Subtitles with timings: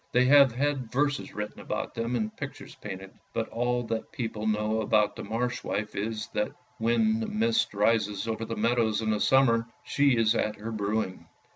[0.13, 4.81] They have had verses written about them and pictures painted; but all that people know
[4.81, 9.19] about the Marsh wife, is that when the mist rises over the meadows in the
[9.19, 11.27] summer, she is at her brewing.